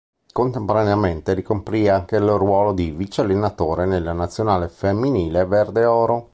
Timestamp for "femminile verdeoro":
4.67-6.29